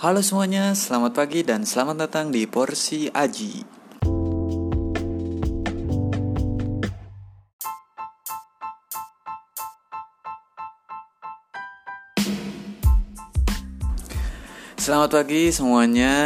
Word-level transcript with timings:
Halo 0.00 0.24
semuanya, 0.24 0.72
selamat 0.72 1.12
pagi 1.12 1.44
dan 1.44 1.68
selamat 1.68 2.08
datang 2.08 2.32
di 2.32 2.48
Porsi 2.48 3.12
Aji. 3.12 3.60
Selamat 14.80 15.20
pagi 15.20 15.52
semuanya. 15.52 16.16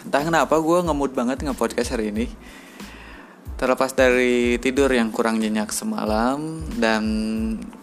Entah 0.00 0.24
kenapa 0.24 0.56
gue 0.56 0.80
ngemut 0.80 1.12
banget 1.12 1.44
nge-podcast 1.44 1.92
hari 1.92 2.16
ini. 2.16 2.32
Terlepas 3.60 3.92
dari 3.92 4.56
tidur 4.56 4.88
yang 4.88 5.12
kurang 5.12 5.36
nyenyak 5.36 5.68
semalam 5.68 6.64
dan 6.80 7.04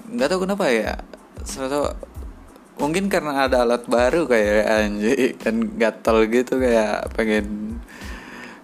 nggak 0.10 0.26
tahu 0.26 0.50
kenapa 0.50 0.74
ya. 0.74 0.98
Selalu 1.46 2.17
mungkin 2.78 3.10
karena 3.10 3.50
ada 3.50 3.66
alat 3.66 3.84
baru 3.90 4.30
kayak 4.30 4.66
anjir 4.70 5.34
kan 5.42 5.56
gatel 5.78 6.18
gitu 6.30 6.62
kayak 6.62 7.10
pengen 7.18 7.78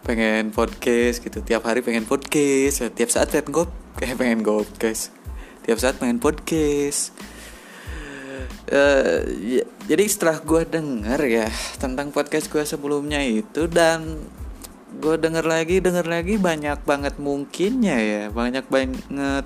pengen 0.03 0.51
podcast 0.51 1.23
gitu. 1.23 1.39
Tiap 1.41 1.65
hari 1.65 1.81
pengen 1.81 2.05
podcast 2.05 2.93
tiap 2.93 3.09
saat 3.09 3.33
pengen 3.33 3.49
go 3.49 3.63
kayak 3.97 4.17
pengen 4.21 4.45
go 4.45 4.61
podcast 4.61 5.13
tiap 5.63 5.79
saat 5.79 5.95
pengen 5.97 6.19
podcast. 6.19 7.15
Uh, 8.63 9.27
ya, 9.43 9.63
jadi 9.85 10.03
setelah 10.07 10.39
gue 10.39 10.63
denger 10.67 11.19
ya 11.27 11.47
tentang 11.79 12.11
podcast 12.15 12.47
gue 12.47 12.63
sebelumnya 12.63 13.19
itu 13.23 13.67
dan 13.67 14.23
gue 15.03 15.15
denger 15.19 15.43
lagi 15.43 15.83
denger 15.83 16.07
lagi 16.07 16.35
banyak 16.39 16.79
banget 16.83 17.15
mungkinnya 17.19 17.97
ya. 17.99 18.23
Banyak 18.31 18.65
banget 18.67 19.45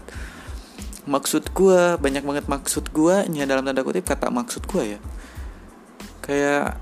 maksud 1.07 1.55
gue 1.55 1.95
banyak 1.97 2.23
banget 2.27 2.45
maksud 2.52 2.91
gue 2.91 3.25
nya 3.31 3.47
dalam 3.47 3.63
tanda 3.63 3.81
kutip 3.81 4.05
kata 4.05 4.27
maksud 4.27 4.67
gue 4.67 4.97
ya. 4.97 4.99
Kayak 6.21 6.77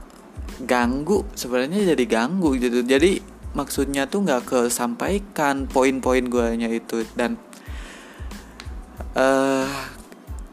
ganggu 0.66 1.24
sebenarnya 1.38 1.96
jadi 1.96 2.04
ganggu 2.10 2.58
gitu. 2.58 2.82
Jadi 2.82 3.22
maksudnya 3.56 4.10
tuh 4.10 4.26
nggak 4.26 4.42
kesampaikan 4.50 5.70
poin-poin 5.70 6.26
gue 6.26 6.48
nya 6.58 6.68
itu. 6.68 7.06
Dan 7.14 7.38
uh, 9.16 9.70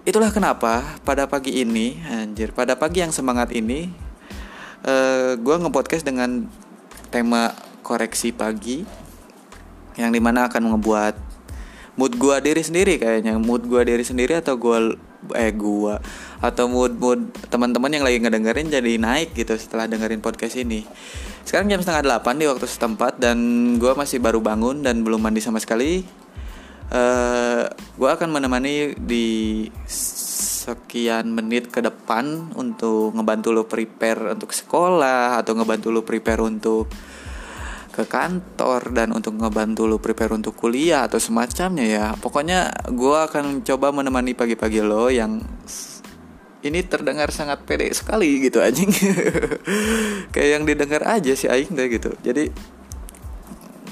itulah 0.05 0.29
kenapa 0.29 0.99
pada 1.07 1.27
pagi 1.31 1.63
ini 1.63 1.99
anjir 2.11 2.51
pada 2.51 2.75
pagi 2.75 3.03
yang 3.03 3.15
semangat 3.15 3.55
ini 3.55 3.87
uh, 4.83 5.39
gue 5.39 5.57
ngepodcast 5.63 6.03
dengan 6.03 6.47
tema 7.13 7.55
koreksi 7.87 8.35
pagi 8.35 8.83
yang 9.95 10.11
di 10.11 10.19
mana 10.19 10.49
akan 10.49 10.75
ngebuat 10.75 11.32
mood 11.97 12.17
gua 12.17 12.41
diri 12.41 12.63
sendiri 12.65 12.97
kayaknya. 13.01 13.37
Mood 13.37 13.69
gua 13.69 13.85
diri 13.85 14.05
sendiri 14.05 14.39
atau 14.39 14.57
gua 14.57 14.95
eh 15.39 15.55
gua 15.55 16.03
atau 16.43 16.67
mood 16.67 16.99
mood 16.99 17.31
teman-teman 17.47 17.95
yang 17.95 18.03
lagi 18.03 18.19
ngedengerin 18.19 18.75
jadi 18.75 18.99
naik 18.99 19.39
gitu 19.39 19.55
setelah 19.55 19.87
dengerin 19.87 20.19
podcast 20.19 20.59
ini. 20.59 20.83
Sekarang 21.47 21.71
jam 21.71 21.83
setengah 21.83 22.03
delapan 22.07 22.35
di 22.39 22.47
waktu 22.49 22.67
setempat 22.67 23.19
dan 23.23 23.39
gua 23.79 23.95
masih 23.95 24.19
baru 24.19 24.43
bangun 24.43 24.83
dan 24.83 25.07
belum 25.07 25.23
mandi 25.23 25.43
sama 25.43 25.63
sekali. 25.63 26.03
Uh, 26.93 27.65
gua 27.97 28.21
akan 28.21 28.29
menemani 28.37 28.93
di 29.01 29.65
sekian 30.63 31.35
menit 31.35 31.75
ke 31.75 31.83
depan 31.83 32.55
untuk 32.55 33.11
ngebantu 33.19 33.51
lo 33.51 33.65
prepare 33.67 34.31
untuk 34.31 34.55
sekolah 34.55 35.43
atau 35.43 35.59
ngebantu 35.59 35.91
lo 35.91 36.07
prepare 36.07 36.47
untuk 36.47 36.87
ke 37.93 38.09
kantor 38.09 38.97
dan 38.97 39.13
untuk 39.13 39.37
ngebantu 39.37 39.85
lu 39.85 40.01
prepare 40.01 40.33
untuk 40.33 40.57
kuliah 40.57 41.05
atau 41.05 41.21
semacamnya 41.21 41.85
ya. 41.85 42.07
Pokoknya 42.17 42.73
gue 42.89 43.19
akan 43.29 43.61
coba 43.61 43.93
menemani 43.93 44.33
pagi-pagi 44.33 44.81
lo 44.81 45.13
yang 45.13 45.45
ini 46.65 46.81
terdengar 46.89 47.29
sangat 47.29 47.69
pede 47.69 47.93
sekali 47.93 48.41
gitu 48.49 48.65
anjing. 48.65 48.89
Kayak 50.35 50.51
yang 50.57 50.65
didengar 50.65 51.05
aja 51.05 51.37
sih 51.37 51.53
aing 51.53 51.77
deh 51.77 51.93
gitu. 51.93 52.17
Jadi 52.25 52.49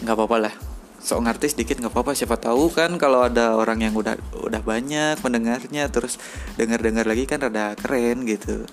nggak 0.00 0.16
apa-apa 0.16 0.36
lah. 0.48 0.54
Sok 1.00 1.20
ngerti 1.28 1.52
sedikit 1.52 1.80
nggak 1.84 1.92
apa-apa 1.92 2.12
siapa 2.16 2.40
tahu 2.40 2.72
kan 2.72 2.96
kalau 2.96 3.24
ada 3.24 3.56
orang 3.56 3.84
yang 3.84 3.92
udah 3.96 4.16
udah 4.40 4.60
banyak 4.64 5.20
mendengarnya 5.20 5.88
terus 5.92 6.16
dengar-dengar 6.56 7.04
lagi 7.08 7.24
kan 7.24 7.40
rada 7.40 7.72
keren 7.76 8.28
gitu 8.28 8.68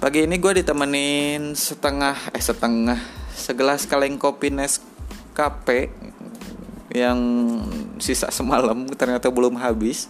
Pagi 0.00 0.24
ini 0.24 0.40
gue 0.40 0.64
ditemenin 0.64 1.52
setengah 1.52 2.32
eh 2.32 2.40
setengah 2.40 2.96
segelas 3.36 3.84
kaleng 3.84 4.16
kopi 4.16 4.48
Nescafe 4.48 5.92
yang 6.88 7.20
sisa 8.00 8.32
semalam 8.32 8.88
ternyata 8.96 9.28
belum 9.28 9.60
habis. 9.60 10.08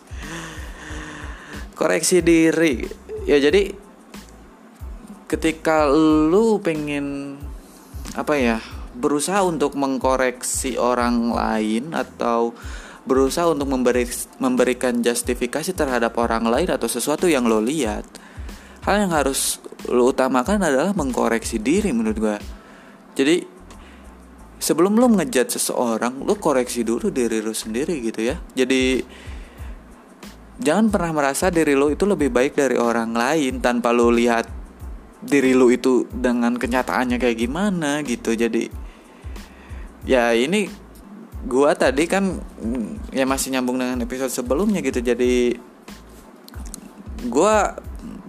Koreksi 1.75 2.23
diri. 2.23 2.87
Ya 3.27 3.43
jadi 3.43 3.75
ketika 5.27 5.91
lu 5.91 6.63
pengen 6.63 7.43
apa 8.15 8.39
ya 8.39 8.63
berusaha 8.95 9.43
untuk 9.43 9.75
mengkoreksi 9.75 10.79
orang 10.79 11.35
lain 11.35 11.99
atau 11.99 12.55
berusaha 13.11 13.51
untuk 13.51 13.67
memberi, 13.67 14.07
memberikan 14.39 15.03
justifikasi 15.03 15.75
terhadap 15.75 16.15
orang 16.15 16.47
lain 16.47 16.71
atau 16.71 16.87
sesuatu 16.87 17.27
yang 17.27 17.51
lo 17.51 17.59
lihat 17.59 18.30
hal 18.91 19.07
yang 19.07 19.15
harus 19.15 19.63
lo 19.87 20.11
utamakan 20.11 20.67
adalah 20.67 20.91
mengkoreksi 20.91 21.63
diri 21.63 21.95
menurut 21.95 22.19
gue 22.19 22.37
jadi 23.15 23.47
sebelum 24.61 25.01
lo 25.01 25.09
ngejat 25.09 25.57
seseorang 25.57 26.21
lo 26.23 26.37
koreksi 26.37 26.85
dulu 26.85 27.09
diri 27.09 27.41
lo 27.41 27.57
sendiri 27.57 27.97
gitu 28.05 28.21
ya. 28.29 28.37
Jadi 28.53 29.01
jangan 30.61 30.93
pernah 30.93 31.13
merasa 31.17 31.49
diri 31.49 31.73
lo 31.73 31.89
itu 31.89 32.05
lebih 32.05 32.29
baik 32.29 32.55
dari 32.55 32.77
orang 32.77 33.17
lain 33.17 33.59
tanpa 33.65 33.91
lo 33.91 34.13
lihat 34.13 34.47
diri 35.25 35.57
lo 35.57 35.73
itu 35.73 36.05
dengan 36.13 36.61
kenyataannya 36.61 37.17
kayak 37.17 37.39
gimana 37.41 38.05
gitu. 38.05 38.37
Jadi 38.37 38.69
ya 40.05 40.37
ini 40.37 40.69
gua 41.49 41.73
tadi 41.73 42.05
kan 42.05 42.37
ya 43.17 43.25
masih 43.25 43.57
nyambung 43.57 43.81
dengan 43.81 44.05
episode 44.05 44.31
sebelumnya 44.31 44.85
gitu. 44.85 45.01
Jadi 45.01 45.57
gua 47.33 47.81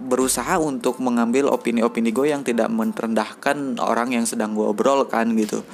berusaha 0.08 0.60
untuk 0.60 1.00
mengambil 1.00 1.48
opini-opini 1.48 2.12
gue 2.12 2.30
yang 2.30 2.44
tidak 2.44 2.68
merendahkan 2.68 3.80
orang 3.80 4.12
yang 4.12 4.24
sedang 4.28 4.52
gue 4.52 4.66
obrolkan 4.66 5.32
gitu. 5.38 5.64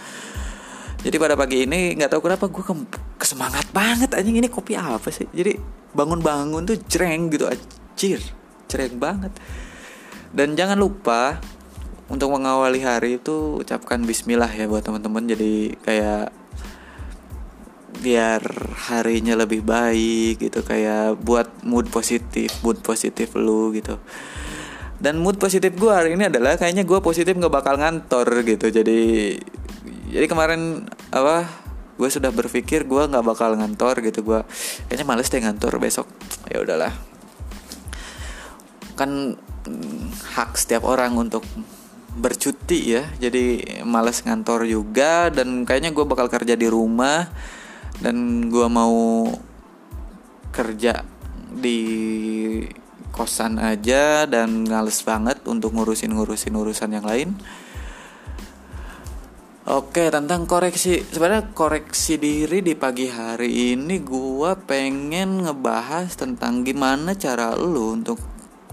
Jadi 0.99 1.17
pada 1.19 1.39
pagi 1.39 1.63
ini 1.63 1.95
nggak 1.95 2.11
tahu 2.11 2.27
kenapa 2.27 2.51
gue 2.51 2.65
ke 2.65 2.75
kesemangat 3.19 3.71
banget 3.71 4.11
anjing 4.15 4.39
ini 4.39 4.51
kopi 4.51 4.75
apa 4.75 5.11
sih? 5.15 5.31
Jadi 5.31 5.55
bangun-bangun 5.95 6.67
tuh 6.67 6.79
jreng 6.91 7.31
gitu 7.31 7.47
acir 7.47 8.21
jreng 8.69 8.95
banget. 9.01 9.33
Dan 10.35 10.59
jangan 10.59 10.77
lupa 10.77 11.41
untuk 12.13 12.35
mengawali 12.35 12.85
hari 12.85 13.17
itu 13.17 13.63
ucapkan 13.65 14.05
bismillah 14.05 14.51
ya 14.53 14.69
buat 14.69 14.85
teman-teman. 14.85 15.25
Jadi 15.25 15.79
kayak 15.81 16.35
biar 17.99 18.43
harinya 18.91 19.35
lebih 19.35 19.67
baik 19.67 20.39
gitu 20.39 20.63
kayak 20.63 21.19
buat 21.19 21.51
mood 21.67 21.91
positif 21.91 22.28
mood 22.63 22.79
positif 22.87 23.35
lu 23.35 23.75
gitu. 23.75 23.99
Dan 24.99 25.23
mood 25.23 25.39
positif 25.39 25.75
gue 25.75 25.91
hari 25.91 26.19
ini 26.19 26.27
adalah 26.27 26.59
kayaknya 26.59 26.83
gue 26.83 26.99
positif 26.99 27.35
nggak 27.35 27.55
bakal 27.55 27.79
ngantor 27.79 28.27
gitu. 28.43 28.67
Jadi 28.71 29.35
jadi 30.11 30.27
kemarin 30.27 30.87
apa 31.15 31.47
gue 31.99 32.11
sudah 32.11 32.31
berpikir 32.31 32.87
gue 32.87 33.03
nggak 33.07 33.27
bakal 33.27 33.55
ngantor 33.59 34.03
gitu. 34.03 34.27
Gue 34.27 34.43
kayaknya 34.91 35.07
males 35.07 35.31
deh 35.31 35.39
ngantor 35.39 35.79
besok. 35.79 36.07
Ya 36.51 36.63
udahlah. 36.63 36.91
Kan 38.99 39.39
hak 40.35 40.59
setiap 40.59 40.83
orang 40.83 41.15
untuk 41.15 41.47
bercuti 42.19 42.99
ya. 42.99 43.07
Jadi 43.23 43.79
males 43.87 44.27
ngantor 44.27 44.67
juga. 44.67 45.31
Dan 45.31 45.63
kayaknya 45.63 45.95
gue 45.95 46.03
bakal 46.03 46.27
kerja 46.27 46.59
di 46.59 46.67
rumah. 46.67 47.31
Dan 48.03 48.47
gue 48.51 48.67
mau 48.67 49.31
kerja 50.51 51.07
di 51.53 51.81
kosan 53.13 53.59
aja 53.59 54.29
dan 54.29 54.69
ngales 54.69 55.03
banget 55.03 55.43
untuk 55.49 55.75
ngurusin 55.75 56.13
ngurusin 56.15 56.55
urusan 56.55 56.91
yang 56.95 57.07
lain. 57.09 57.35
Oke 59.69 60.09
tentang 60.09 60.49
koreksi. 60.49 61.05
Sebenarnya 61.05 61.53
koreksi 61.53 62.17
diri 62.17 62.65
di 62.65 62.73
pagi 62.73 63.05
hari 63.05 63.77
ini 63.77 64.01
gue 64.01 64.57
pengen 64.65 65.45
ngebahas 65.45 66.09
tentang 66.17 66.65
gimana 66.65 67.13
cara 67.13 67.53
lu 67.53 67.93
untuk 68.01 68.17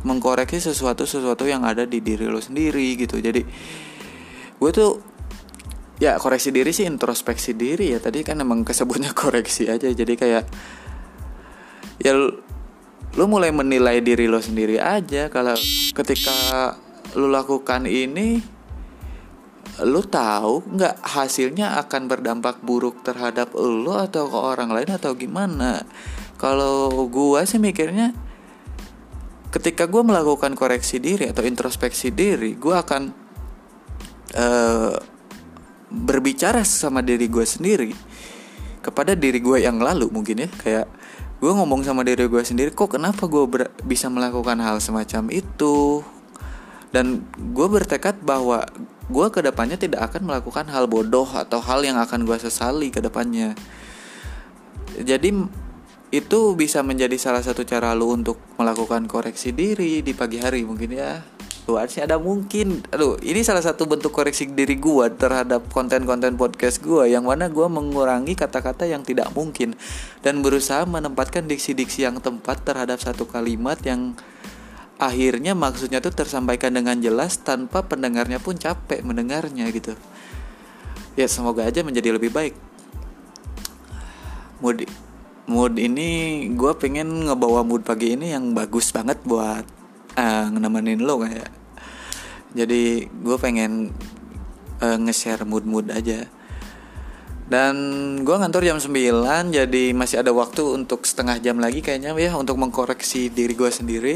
mengkoreksi 0.08 0.64
sesuatu 0.64 1.04
sesuatu 1.04 1.44
yang 1.44 1.68
ada 1.68 1.84
di 1.84 2.00
diri 2.00 2.32
lo 2.32 2.40
sendiri 2.40 2.96
gitu. 2.96 3.20
Jadi 3.20 3.44
gue 4.56 4.72
tuh 4.72 5.04
ya 6.00 6.16
koreksi 6.16 6.56
diri 6.56 6.72
sih 6.72 6.88
introspeksi 6.88 7.60
diri 7.60 7.92
ya. 7.92 8.00
Tadi 8.00 8.24
kan 8.24 8.40
emang 8.40 8.64
kesebutnya 8.64 9.12
koreksi 9.26 9.68
aja. 9.68 9.92
Jadi 9.92 10.14
kayak 10.16 10.48
ya 12.00 12.12
lu 13.16 13.32
mulai 13.32 13.52
menilai 13.52 14.04
diri 14.04 14.28
lo 14.28 14.44
sendiri 14.44 14.80
aja. 14.80 15.32
Kalau 15.32 15.56
ketika 15.96 16.76
lu 17.16 17.32
lakukan 17.32 17.88
ini 17.88 18.44
lu 19.84 20.04
tahu 20.08 20.64
nggak 20.72 21.04
hasilnya 21.04 21.80
akan 21.84 22.08
berdampak 22.08 22.64
buruk 22.64 23.04
terhadap 23.04 23.52
lu 23.56 23.92
atau 23.92 24.28
ke 24.28 24.38
orang 24.40 24.70
lain 24.72 24.92
atau 24.92 25.16
gimana? 25.16 25.84
Kalau 26.36 26.92
gua 27.08 27.48
sih 27.48 27.60
mikirnya 27.60 28.12
ketika 29.56 29.88
gue 29.88 30.04
melakukan 30.04 30.52
koreksi 30.52 31.00
diri 31.00 31.32
atau 31.32 31.48
introspeksi 31.48 32.12
diri 32.12 32.60
gue 32.60 32.76
akan 32.76 33.08
uh, 34.36 35.00
berbicara 35.88 36.60
sama 36.68 37.00
diri 37.00 37.32
gue 37.32 37.48
sendiri 37.48 37.96
kepada 38.84 39.16
diri 39.16 39.40
gue 39.40 39.64
yang 39.64 39.80
lalu 39.80 40.12
mungkin 40.12 40.44
ya. 40.44 40.50
Kayak 40.60 40.86
gue 41.40 41.52
ngomong 41.52 41.84
sama 41.84 42.02
diri 42.08 42.26
gue 42.26 42.42
sendiri 42.42 42.72
kok 42.72 42.96
kenapa 42.96 43.28
gue 43.28 43.44
bisa 43.84 44.08
melakukan 44.08 44.58
hal 44.64 44.80
semacam 44.80 45.30
itu? 45.30 46.02
Dan 46.96 47.28
gue 47.36 47.68
bertekad 47.68 48.24
bahwa 48.24 48.64
gue 49.06 49.28
ke 49.30 49.44
depannya 49.46 49.78
tidak 49.78 50.10
akan 50.10 50.32
melakukan 50.32 50.66
hal 50.72 50.90
bodoh 50.90 51.28
atau 51.30 51.62
hal 51.62 51.86
yang 51.86 52.02
akan 52.02 52.26
gue 52.26 52.38
sesali 52.42 52.90
ke 52.90 53.06
depannya 53.06 53.54
jadi 54.98 55.30
itu 56.14 56.40
bisa 56.56 56.80
menjadi 56.80 57.18
salah 57.20 57.44
satu 57.44 57.68
cara 57.68 57.92
lu 57.92 58.16
untuk 58.16 58.40
melakukan 58.56 59.06
koreksi 59.06 59.52
diri 59.52 60.00
di 60.00 60.16
pagi 60.16 60.40
hari 60.40 60.64
mungkin 60.64 60.96
ya 60.96 61.20
lu 61.66 61.82
harusnya 61.82 62.06
ada 62.06 62.22
mungkin. 62.22 62.86
Aduh 62.94 63.18
ini 63.26 63.42
salah 63.42 63.66
satu 63.66 63.90
bentuk 63.90 64.14
koreksi 64.14 64.46
diri 64.46 64.78
gua 64.78 65.10
terhadap 65.10 65.66
konten-konten 65.74 66.38
podcast 66.38 66.78
gua 66.82 67.10
yang 67.10 67.26
mana 67.26 67.50
gua 67.50 67.66
mengurangi 67.66 68.38
kata-kata 68.38 68.86
yang 68.86 69.02
tidak 69.02 69.34
mungkin 69.34 69.74
dan 70.22 70.46
berusaha 70.46 70.86
menempatkan 70.86 71.50
diksi-diksi 71.50 72.06
yang 72.06 72.22
tepat 72.22 72.62
terhadap 72.62 73.02
satu 73.02 73.26
kalimat 73.26 73.82
yang 73.82 74.14
akhirnya 75.02 75.58
maksudnya 75.58 76.00
tuh 76.00 76.14
tersampaikan 76.14 76.72
dengan 76.72 77.02
jelas 77.02 77.42
tanpa 77.42 77.84
pendengarnya 77.84 78.38
pun 78.38 78.56
capek 78.56 79.02
mendengarnya 79.02 79.66
gitu. 79.74 79.98
Ya 81.18 81.26
semoga 81.26 81.66
aja 81.66 81.82
menjadi 81.82 82.14
lebih 82.14 82.30
baik. 82.30 82.54
Mudik 84.62 84.88
mood 85.46 85.78
ini 85.78 86.46
gue 86.58 86.74
pengen 86.78 87.30
ngebawa 87.30 87.62
mood 87.62 87.86
pagi 87.86 88.18
ini 88.18 88.34
yang 88.34 88.58
bagus 88.58 88.90
banget 88.90 89.22
buat 89.22 89.75
uh, 90.16 90.48
nemenin 90.52 91.04
lo 91.04 91.22
kayak. 91.22 91.52
Jadi 92.56 93.08
gue 93.12 93.38
pengen 93.40 93.92
uh, 94.80 94.98
nge-share 95.00 95.44
mood-mood 95.44 95.92
aja. 95.92 96.28
Dan 97.46 97.76
gue 98.26 98.34
ngantor 98.34 98.66
jam 98.66 98.82
9 98.82 99.54
jadi 99.54 99.84
masih 99.94 100.26
ada 100.26 100.34
waktu 100.34 100.66
untuk 100.66 101.06
setengah 101.06 101.38
jam 101.38 101.62
lagi 101.62 101.86
kayaknya 101.86 102.18
ya 102.18 102.34
untuk 102.34 102.58
mengkoreksi 102.58 103.30
diri 103.30 103.54
gue 103.54 103.70
sendiri. 103.70 104.16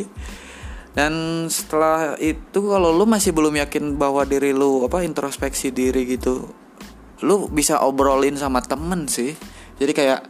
Dan 0.98 1.46
setelah 1.46 2.18
itu 2.18 2.60
kalau 2.66 2.90
lu 2.90 3.06
masih 3.06 3.30
belum 3.30 3.62
yakin 3.62 4.02
bahwa 4.02 4.26
diri 4.26 4.50
lu 4.50 4.82
apa 4.82 5.06
introspeksi 5.06 5.70
diri 5.70 6.10
gitu 6.10 6.50
lu 7.20 7.52
bisa 7.52 7.84
obrolin 7.84 8.40
sama 8.40 8.64
temen 8.64 9.06
sih. 9.06 9.36
Jadi 9.78 9.92
kayak 9.94 10.22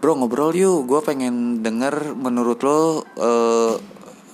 bro 0.00 0.18
ngobrol 0.18 0.52
yuk 0.52 0.84
gue 0.84 1.00
pengen 1.00 1.64
denger 1.64 2.12
menurut 2.12 2.60
lo 2.60 2.76
uh, 2.76 2.84
eh, 3.00 3.74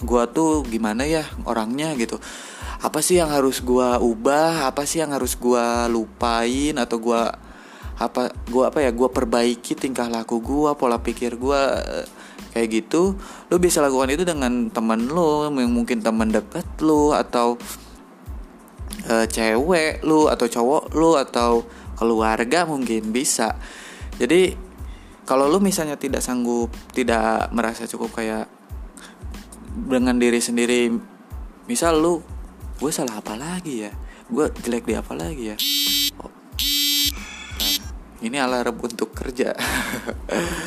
gue 0.00 0.22
tuh 0.32 0.64
gimana 0.64 1.04
ya 1.04 1.24
orangnya 1.44 1.92
gitu. 1.96 2.16
Apa 2.80 3.04
sih 3.04 3.20
yang 3.20 3.28
harus 3.28 3.60
gue 3.60 3.88
ubah? 4.00 4.68
Apa 4.68 4.88
sih 4.88 5.04
yang 5.04 5.12
harus 5.12 5.36
gue 5.36 5.66
lupain? 5.92 6.74
Atau 6.80 7.00
gue 7.00 7.22
apa 8.00 8.32
gue 8.32 8.64
apa 8.64 8.80
ya 8.80 8.96
gue 8.96 9.08
perbaiki 9.12 9.76
tingkah 9.76 10.08
laku 10.08 10.40
gue 10.40 10.72
pola 10.72 10.96
pikir 11.04 11.36
gue 11.36 11.60
uh, 11.76 12.06
kayak 12.56 12.68
gitu. 12.72 13.12
Lo 13.52 13.60
bisa 13.60 13.84
lakukan 13.84 14.08
itu 14.16 14.24
dengan 14.24 14.72
teman 14.72 15.04
lo 15.04 15.52
mungkin 15.52 16.00
teman 16.00 16.32
dekat 16.32 16.64
lo 16.80 17.12
atau 17.12 17.60
uh, 19.04 19.26
cewek 19.28 20.00
lo 20.00 20.32
atau 20.32 20.46
cowok 20.48 20.82
lo 20.96 21.20
atau 21.20 21.64
keluarga 22.00 22.64
mungkin 22.64 23.12
bisa. 23.12 23.52
Jadi 24.16 24.56
kalau 25.28 25.46
lu 25.46 25.60
misalnya 25.60 26.00
tidak 26.00 26.24
sanggup 26.24 26.72
tidak 26.96 27.52
merasa 27.52 27.84
cukup 27.84 28.16
kayak 28.16 28.59
dengan 29.70 30.18
diri 30.18 30.42
sendiri 30.42 30.90
misal 31.70 32.02
lu 32.02 32.18
gue 32.80 32.90
salah 32.90 33.20
apa 33.20 33.36
lagi 33.36 33.86
ya? 33.86 33.92
Gue 34.26 34.50
jelek 34.62 34.88
di 34.88 34.94
apa 34.96 35.12
lagi 35.14 35.54
ya? 35.54 35.56
Oh. 36.18 36.30
nah, 37.60 37.74
ini 38.24 38.36
alarm 38.40 38.76
untuk 38.80 39.12
kerja. 39.12 39.52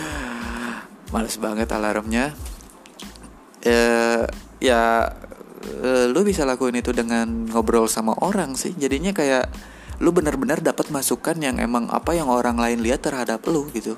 Males 1.14 1.36
banget 1.42 1.68
alarmnya. 1.74 2.38
E, 3.64 3.76
ya 4.60 5.10
e, 5.64 6.12
lu 6.12 6.22
bisa 6.22 6.44
lakuin 6.44 6.78
itu 6.78 6.92
dengan 6.94 7.50
ngobrol 7.50 7.90
sama 7.90 8.14
orang 8.22 8.54
sih. 8.54 8.76
Jadinya 8.78 9.16
kayak 9.16 9.50
lu 10.04 10.12
benar-benar 10.14 10.60
dapat 10.62 10.92
masukan 10.92 11.40
yang 11.40 11.58
emang 11.58 11.88
apa 11.90 12.14
yang 12.14 12.28
orang 12.28 12.60
lain 12.60 12.84
lihat 12.84 13.06
terhadap 13.06 13.42
lu 13.48 13.70
gitu 13.72 13.98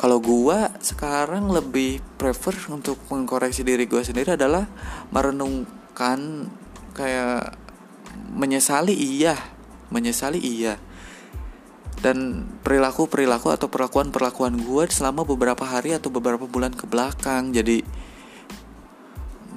kalau 0.00 0.16
gua 0.16 0.72
sekarang 0.80 1.52
lebih 1.52 2.00
prefer 2.16 2.56
untuk 2.72 2.96
mengkoreksi 3.12 3.60
diri 3.60 3.84
gua 3.84 4.00
sendiri 4.00 4.32
adalah 4.40 4.64
merenungkan 5.12 6.48
kayak 6.96 7.52
menyesali 8.32 8.96
iya 8.96 9.60
menyesali 9.90 10.38
iya. 10.40 10.78
Dan 12.00 12.48
perilaku 12.64 13.10
perilaku 13.10 13.52
atau 13.52 13.68
perlakuan 13.68 14.08
perlakuan 14.08 14.56
gue 14.56 14.88
selama 14.88 15.26
beberapa 15.28 15.68
hari 15.68 15.92
atau 15.92 16.08
beberapa 16.08 16.48
bulan 16.48 16.72
ke 16.72 16.88
belakang. 16.88 17.52
Jadi 17.52 17.84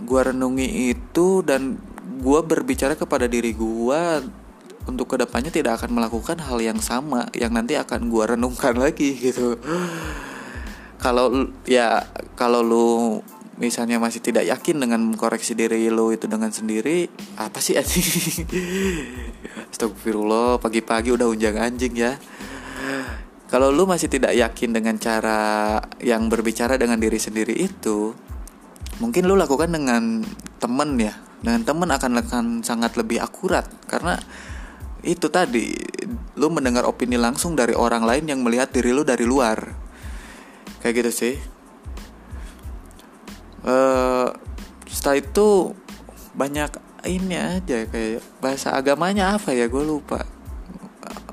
gue 0.03 0.21
renungi 0.27 0.91
itu 0.91 1.39
dan 1.47 1.79
gue 2.19 2.39
berbicara 2.43 2.99
kepada 2.99 3.31
diri 3.31 3.55
gue 3.55 4.01
untuk 4.83 5.15
ke 5.15 5.23
depannya 5.23 5.47
tidak 5.47 5.79
akan 5.79 5.95
melakukan 5.95 6.43
hal 6.43 6.59
yang 6.59 6.83
sama 6.83 7.31
yang 7.31 7.55
nanti 7.55 7.79
akan 7.79 8.11
gue 8.11 8.35
renungkan 8.35 8.75
lagi 8.75 9.15
gitu 9.15 9.55
kalau 11.03 11.51
ya 11.67 12.07
kalau 12.39 12.63
lu 12.63 13.19
misalnya 13.59 13.99
masih 13.99 14.23
tidak 14.23 14.47
yakin 14.47 14.79
dengan 14.79 15.01
koreksi 15.19 15.51
diri 15.53 15.91
lu 15.91 16.15
itu 16.15 16.31
dengan 16.31 16.49
sendiri 16.49 17.11
apa 17.35 17.59
sih 17.59 17.75
anjing? 17.75 18.47
Astagfirullah 19.75 20.63
pagi-pagi 20.63 21.11
udah 21.11 21.27
unjang 21.27 21.59
anjing 21.59 21.93
ya. 21.93 22.15
Kalau 23.51 23.69
lu 23.69 23.85
masih 23.85 24.09
tidak 24.09 24.33
yakin 24.33 24.73
dengan 24.73 24.97
cara 24.97 25.77
yang 26.01 26.31
berbicara 26.31 26.79
dengan 26.79 26.97
diri 26.97 27.19
sendiri 27.19 27.53
itu 27.53 28.15
mungkin 28.97 29.27
lu 29.27 29.35
lakukan 29.35 29.69
dengan 29.75 30.23
temen 30.57 30.97
ya. 30.97 31.13
Dengan 31.43 31.67
temen 31.67 31.91
akan 31.91 32.11
akan 32.23 32.45
sangat 32.63 32.95
lebih 32.95 33.19
akurat 33.19 33.67
karena 33.91 34.15
itu 35.03 35.27
tadi 35.27 35.75
lu 36.39 36.47
mendengar 36.47 36.87
opini 36.87 37.19
langsung 37.19 37.59
dari 37.59 37.75
orang 37.75 38.07
lain 38.07 38.23
yang 38.31 38.39
melihat 38.39 38.71
diri 38.71 38.95
lu 38.95 39.03
dari 39.03 39.27
luar 39.27 39.59
kayak 40.83 40.99
gitu 40.99 41.11
sih. 41.15 41.35
Uh, 43.63 44.27
setelah 44.91 45.23
itu 45.23 45.71
banyak 46.35 46.67
ini 47.07 47.39
aja 47.39 47.87
kayak 47.87 48.19
bahasa 48.43 48.75
agamanya 48.75 49.39
apa 49.39 49.55
ya 49.55 49.71
gue 49.71 49.79
lupa. 49.79 50.27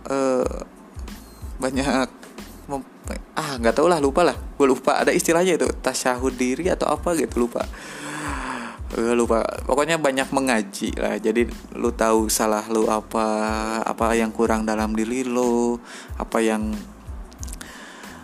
Uh, 0.06 0.62
banyak 1.58 2.06
ah 3.34 3.58
nggak 3.58 3.75
tau 3.75 3.90
lah 3.90 3.98
lupa 3.98 4.22
lah. 4.22 4.38
Gue 4.54 4.70
lupa 4.70 5.02
ada 5.02 5.10
istilahnya 5.10 5.58
itu 5.58 5.66
tasyahud 5.82 6.38
diri 6.38 6.70
atau 6.70 6.86
apa 6.86 7.18
gitu 7.18 7.42
lupa. 7.42 7.66
Gue 8.94 9.18
lupa. 9.18 9.42
Pokoknya 9.66 9.98
banyak 9.98 10.30
mengaji 10.30 10.94
lah. 10.94 11.18
Jadi 11.18 11.50
lu 11.75 11.90
tahu 11.90 12.30
salah 12.30 12.62
lu 12.70 12.86
apa 12.86 13.26
apa 13.82 14.14
yang 14.14 14.30
kurang 14.30 14.62
dalam 14.62 14.94
diri 14.94 15.26
lu 15.26 15.75
apa 16.14 16.38
yang 16.38 16.70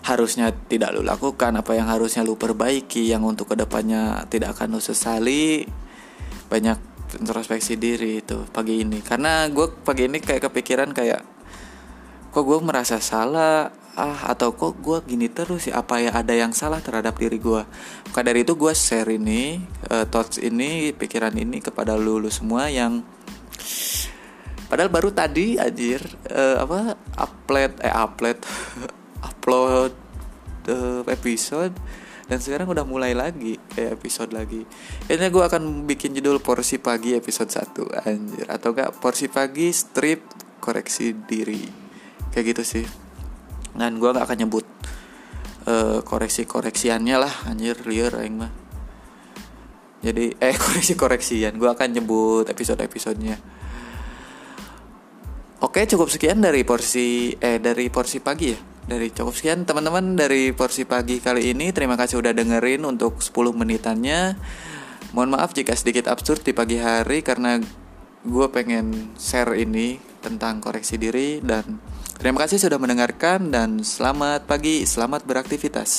harusnya 0.06 0.54
tidak 0.54 0.94
lu 0.94 1.02
lakukan 1.02 1.50
apa 1.58 1.74
yang 1.74 1.90
harusnya 1.90 2.22
lu 2.22 2.38
perbaiki 2.38 3.10
yang 3.10 3.26
untuk 3.26 3.50
ke 3.50 3.56
depannya 3.58 4.22
tidak 4.30 4.54
akan 4.54 4.78
lu 4.78 4.80
sesali. 4.80 5.66
Banyak 6.46 6.78
introspeksi 7.18 7.74
diri 7.74 8.22
itu 8.22 8.46
pagi 8.54 8.86
ini. 8.86 9.02
Karena 9.02 9.50
gue 9.50 9.66
pagi 9.82 10.06
ini 10.06 10.22
kayak 10.22 10.46
kepikiran 10.46 10.94
kayak 10.94 11.26
kok 12.30 12.44
gue 12.46 12.58
merasa 12.62 13.02
salah? 13.02 13.74
Ah 13.96 14.28
atau 14.28 14.52
kok 14.52 14.78
gue 14.78 15.02
gini 15.08 15.26
terus 15.26 15.66
ya? 15.66 15.82
Apa 15.82 15.98
ya 15.98 16.12
ada 16.14 16.36
yang 16.36 16.52
salah 16.52 16.84
terhadap 16.84 17.16
diri 17.16 17.40
gue 17.40 17.64
maka 18.16 18.32
dari 18.32 18.48
itu 18.48 18.56
gue 18.56 18.72
share 18.72 19.12
ini 19.12 19.60
uh, 19.92 20.08
thoughts 20.08 20.40
ini 20.40 20.96
pikiran 20.96 21.36
ini 21.36 21.60
kepada 21.60 22.00
lu, 22.00 22.16
lu 22.16 22.32
semua 22.32 22.72
yang 22.72 23.04
padahal 24.72 24.88
baru 24.88 25.12
tadi 25.12 25.60
anjir 25.60 26.00
uh, 26.32 26.64
apa 26.64 26.96
upload 27.12 27.72
eh 27.84 27.92
upload 27.92 28.40
upload 29.46 29.94
uh, 30.66 31.06
episode 31.06 31.70
dan 32.26 32.42
sekarang 32.42 32.66
udah 32.66 32.82
mulai 32.82 33.14
lagi 33.14 33.54
kayak 33.70 34.02
episode 34.02 34.34
lagi. 34.34 34.66
Kayaknya 35.06 35.30
gue 35.30 35.44
akan 35.46 35.62
bikin 35.86 36.10
judul 36.18 36.42
porsi 36.42 36.82
pagi 36.82 37.14
episode 37.14 37.54
1 37.54 38.02
anjir. 38.02 38.50
Atau 38.50 38.74
enggak 38.74 38.98
porsi 38.98 39.30
pagi 39.30 39.70
strip 39.70 40.26
koreksi 40.58 41.14
diri. 41.14 41.62
Kayak 42.34 42.44
gitu 42.50 42.62
sih. 42.66 42.86
Dan 43.78 44.02
gue 44.02 44.10
gak 44.10 44.26
akan 44.26 44.38
nyebut 44.42 44.66
uh, 45.70 46.02
koreksi 46.02 46.42
koreksiannya 46.50 47.14
lah 47.14 47.34
anjir 47.46 47.78
liar 47.86 48.18
aing 48.18 48.42
mah. 48.42 48.50
Jadi 50.02 50.34
eh 50.42 50.58
koreksi 50.66 50.98
koreksian 50.98 51.54
gue 51.62 51.70
akan 51.70 51.88
nyebut 51.94 52.46
episode 52.50 52.82
episodenya 52.82 53.38
Oke 55.64 55.88
cukup 55.88 56.12
sekian 56.12 56.38
dari 56.38 56.62
porsi 56.68 57.32
eh 57.32 57.56
dari 57.58 57.88
porsi 57.88 58.20
pagi 58.20 58.46
ya 58.52 58.75
dari 58.86 59.10
cukup 59.10 59.34
sekian 59.34 59.66
teman-teman 59.66 60.14
dari 60.14 60.54
porsi 60.54 60.86
pagi 60.86 61.18
kali 61.18 61.50
ini. 61.52 61.74
Terima 61.74 61.98
kasih 61.98 62.22
udah 62.22 62.32
dengerin 62.32 62.86
untuk 62.86 63.18
10 63.18 63.34
menitannya. 63.52 64.38
Mohon 65.10 65.30
maaf 65.38 65.54
jika 65.54 65.74
sedikit 65.74 66.06
absurd 66.06 66.46
di 66.46 66.54
pagi 66.54 66.78
hari 66.78 67.22
karena 67.26 67.58
gue 68.26 68.46
pengen 68.50 69.14
share 69.18 69.58
ini 69.58 69.98
tentang 70.22 70.62
koreksi 70.62 70.98
diri. 70.98 71.42
Dan 71.42 71.82
terima 72.16 72.46
kasih 72.46 72.62
sudah 72.62 72.78
mendengarkan 72.78 73.50
dan 73.50 73.82
selamat 73.82 74.46
pagi 74.46 74.86
selamat 74.86 75.26
beraktivitas 75.26 75.90